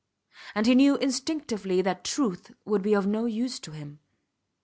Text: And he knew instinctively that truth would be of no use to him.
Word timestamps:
And 0.55 0.65
he 0.65 0.73
knew 0.73 0.95
instinctively 0.95 1.83
that 1.83 2.03
truth 2.03 2.49
would 2.65 2.81
be 2.81 2.95
of 2.95 3.05
no 3.05 3.27
use 3.27 3.59
to 3.59 3.69
him. 3.69 3.99